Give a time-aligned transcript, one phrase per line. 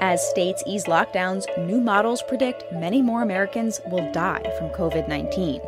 [0.00, 5.60] As states ease lockdowns, new models predict many more Americans will die from COVID 19.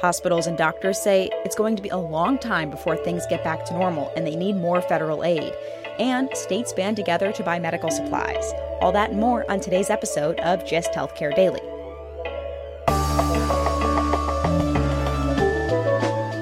[0.00, 3.64] Hospitals and doctors say it's going to be a long time before things get back
[3.64, 5.52] to normal and they need more federal aid.
[5.98, 8.52] And states band together to buy medical supplies.
[8.80, 11.69] All that and more on today's episode of Gist Healthcare Daily.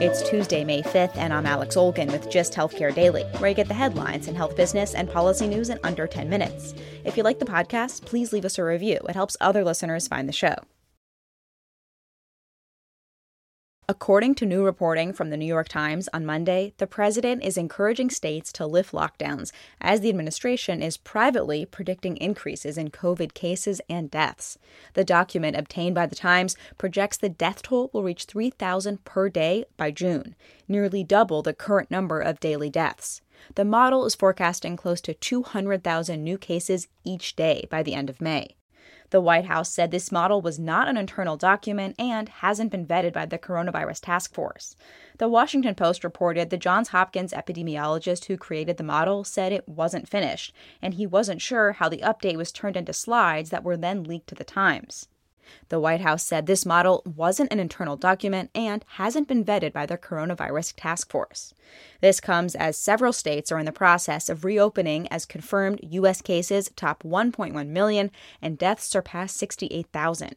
[0.00, 3.66] It's Tuesday, May 5th, and I'm Alex Olgin with Gist Healthcare Daily, where you get
[3.66, 6.72] the headlines in health business and policy news in under 10 minutes.
[7.04, 9.00] If you like the podcast, please leave us a review.
[9.08, 10.54] It helps other listeners find the show.
[13.91, 18.11] According to new reporting from the New York Times on Monday, the president is encouraging
[18.11, 19.50] states to lift lockdowns
[19.81, 24.59] as the administration is privately predicting increases in COVID cases and deaths.
[24.92, 29.64] The document obtained by the Times projects the death toll will reach 3,000 per day
[29.78, 30.36] by June,
[30.69, 33.22] nearly double the current number of daily deaths.
[33.55, 38.20] The model is forecasting close to 200,000 new cases each day by the end of
[38.20, 38.58] May.
[39.11, 43.15] The White House said this model was not an internal document and hasn't been vetted
[43.15, 44.77] by the Coronavirus Task Force.
[45.16, 50.09] The Washington Post reported the Johns Hopkins epidemiologist who created the model said it wasn't
[50.09, 54.05] finished, and he wasn't sure how the update was turned into slides that were then
[54.05, 55.09] leaked to the Times.
[55.69, 59.86] The White House said this model wasn't an internal document and hasn't been vetted by
[59.86, 61.54] the Coronavirus Task Force.
[62.00, 66.22] This comes as several states are in the process of reopening as confirmed U.S.
[66.22, 68.10] cases top 1.1 million
[68.41, 70.37] and deaths surpass 68,000.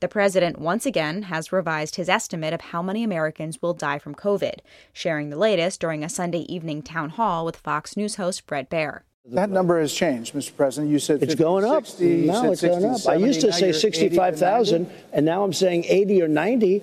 [0.00, 4.14] The president once again has revised his estimate of how many Americans will die from
[4.14, 4.58] COVID,
[4.92, 9.02] sharing the latest during a Sunday evening town hall with Fox News host Bret Baier.
[9.24, 10.54] That number has changed, Mr.
[10.56, 10.90] President.
[10.90, 11.86] You said it's 50, going up.
[11.86, 13.00] 60, now it's 60, going up.
[13.00, 16.82] 70, I used to say 65,000, and now I'm saying 80 or 90.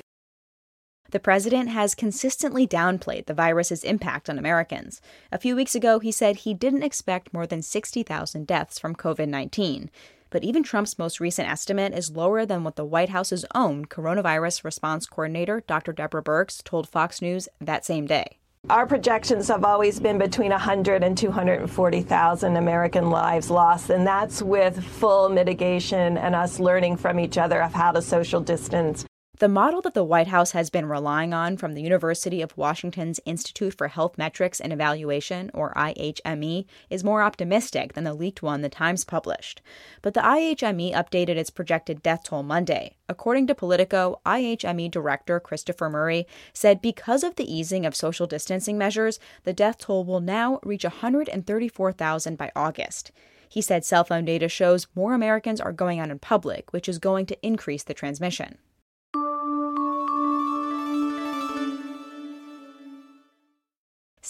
[1.11, 5.01] The president has consistently downplayed the virus's impact on Americans.
[5.31, 9.27] A few weeks ago, he said he didn't expect more than 60,000 deaths from COVID
[9.27, 9.89] 19.
[10.29, 14.63] But even Trump's most recent estimate is lower than what the White House's own coronavirus
[14.63, 15.91] response coordinator, Dr.
[15.91, 18.37] Deborah Birx, told Fox News that same day.
[18.69, 24.83] Our projections have always been between 100 and 240,000 American lives lost, and that's with
[24.83, 29.05] full mitigation and us learning from each other of how to social distance.
[29.39, 33.21] The model that the White House has been relying on from the University of Washington's
[33.25, 38.63] Institute for Health Metrics and Evaluation, or IHME, is more optimistic than the leaked one
[38.63, 39.61] the Times published.
[40.01, 42.97] But the IHME updated its projected death toll Monday.
[43.07, 48.77] According to Politico, IHME Director Christopher Murray said because of the easing of social distancing
[48.77, 53.11] measures, the death toll will now reach 134,000 by August.
[53.47, 56.99] He said cell phone data shows more Americans are going out in public, which is
[56.99, 58.57] going to increase the transmission.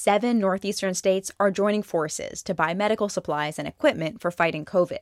[0.01, 4.99] Seven northeastern states are joining forces to buy medical supplies and equipment for fighting COVID.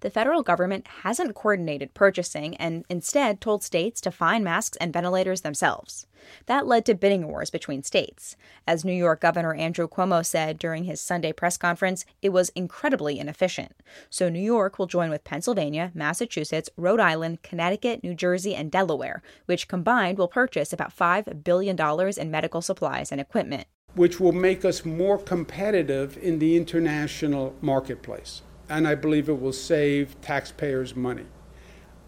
[0.00, 5.42] The federal government hasn't coordinated purchasing and instead told states to find masks and ventilators
[5.42, 6.06] themselves.
[6.46, 8.36] That led to bidding wars between states.
[8.66, 13.18] As New York Governor Andrew Cuomo said during his Sunday press conference, it was incredibly
[13.18, 13.72] inefficient.
[14.08, 19.22] So New York will join with Pennsylvania, Massachusetts, Rhode Island, Connecticut, New Jersey, and Delaware,
[19.44, 21.76] which combined will purchase about $5 billion
[22.16, 23.66] in medical supplies and equipment
[23.98, 28.42] which will make us more competitive in the international marketplace.
[28.68, 31.26] And I believe it will save taxpayers money.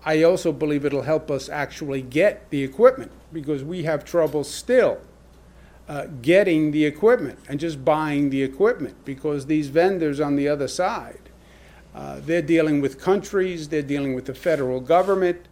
[0.05, 4.99] I also believe it'll help us actually get the equipment because we have trouble still
[5.89, 10.69] uh, getting the equipment and just buying the equipment because these vendors on the other
[10.69, 11.29] side,
[11.93, 15.49] uh, they're dealing with countries, they're dealing with the federal government.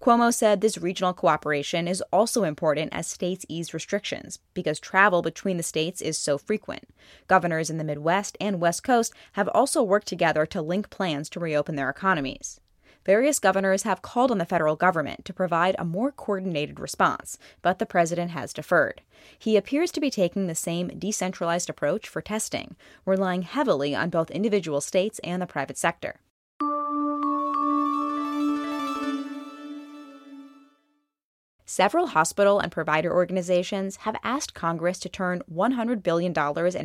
[0.00, 5.58] Cuomo said this regional cooperation is also important as states ease restrictions because travel between
[5.58, 6.88] the states is so frequent.
[7.28, 11.40] Governors in the Midwest and West Coast have also worked together to link plans to
[11.40, 12.60] reopen their economies.
[13.04, 17.78] Various governors have called on the federal government to provide a more coordinated response, but
[17.78, 19.02] the president has deferred.
[19.38, 22.74] He appears to be taking the same decentralized approach for testing,
[23.04, 26.20] relying heavily on both individual states and the private sector.
[31.72, 36.34] Several hospital and provider organizations have asked Congress to turn $100 billion in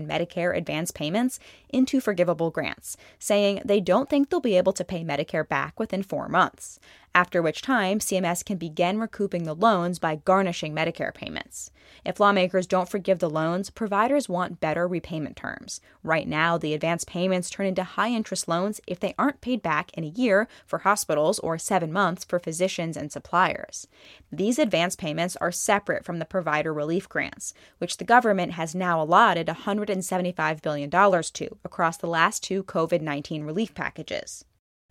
[0.07, 1.39] Medicare advance payments
[1.69, 6.03] into forgivable grants, saying they don't think they'll be able to pay Medicare back within
[6.03, 6.79] four months,
[7.15, 11.71] after which time CMS can begin recouping the loans by garnishing Medicare payments.
[12.03, 15.81] If lawmakers don't forgive the loans, providers want better repayment terms.
[16.03, 19.91] Right now, the advance payments turn into high interest loans if they aren't paid back
[19.93, 23.87] in a year for hospitals or seven months for physicians and suppliers.
[24.31, 29.01] These advance payments are separate from the provider relief grants, which the government has now
[29.01, 34.43] allotted $175 billion to across the last two COVID 19 relief packages.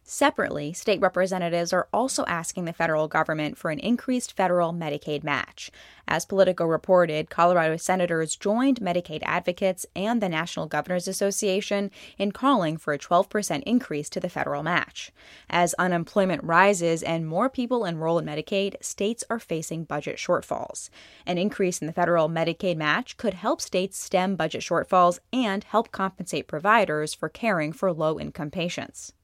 [0.07, 5.71] Separately, state representatives are also asking the federal government for an increased federal Medicaid match.
[6.07, 12.77] As Politico reported, Colorado senators joined Medicaid advocates and the National Governors Association in calling
[12.77, 15.11] for a 12% increase to the federal match.
[15.49, 20.91] As unemployment rises and more people enroll in Medicaid, states are facing budget shortfalls.
[21.25, 25.93] An increase in the federal Medicaid match could help states stem budget shortfalls and help
[25.93, 29.15] compensate providers for caring for low income patients.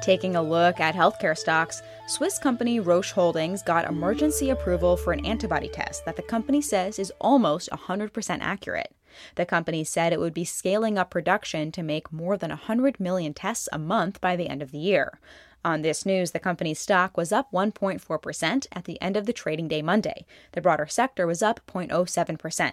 [0.00, 5.26] Taking a look at healthcare stocks, Swiss company Roche Holdings got emergency approval for an
[5.26, 8.94] antibody test that the company says is almost 100% accurate.
[9.34, 13.34] The company said it would be scaling up production to make more than 100 million
[13.34, 15.20] tests a month by the end of the year.
[15.64, 19.68] On this news, the company's stock was up 1.4% at the end of the trading
[19.68, 20.24] day Monday.
[20.52, 22.72] The broader sector was up 0.07%.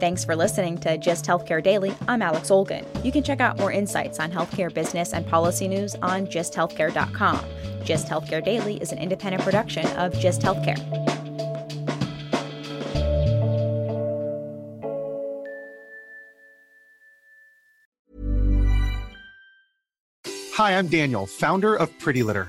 [0.00, 1.94] Thanks for listening to Gist Healthcare Daily.
[2.08, 2.86] I'm Alex Olgin.
[3.04, 7.44] You can check out more insights on healthcare business and policy news on gisthealthcare.com.
[7.84, 10.78] Gist Healthcare Daily is an independent production of Gist Healthcare.
[20.54, 22.48] Hi, I'm Daniel, founder of Pretty Litter.